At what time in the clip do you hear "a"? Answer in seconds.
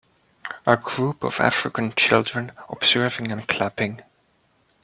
0.65-0.77